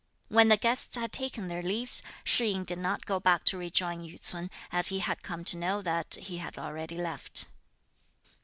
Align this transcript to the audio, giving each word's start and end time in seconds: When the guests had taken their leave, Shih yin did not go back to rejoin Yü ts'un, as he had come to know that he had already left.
When 0.29 0.47
the 0.47 0.57
guests 0.57 0.97
had 0.97 1.11
taken 1.11 1.47
their 1.47 1.61
leave, 1.61 2.01
Shih 2.23 2.47
yin 2.49 2.63
did 2.63 2.79
not 2.79 3.05
go 3.05 3.19
back 3.19 3.43
to 3.43 3.57
rejoin 3.59 3.99
Yü 3.99 4.19
ts'un, 4.19 4.49
as 4.71 4.87
he 4.87 4.97
had 4.97 5.21
come 5.21 5.45
to 5.45 5.57
know 5.57 5.83
that 5.83 6.15
he 6.15 6.37
had 6.37 6.57
already 6.57 6.97
left. 6.97 7.45